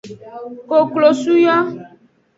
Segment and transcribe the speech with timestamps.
[0.69, 1.57] Koklosu yo.